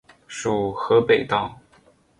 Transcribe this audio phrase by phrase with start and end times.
[0.27, 1.59] 属河北道。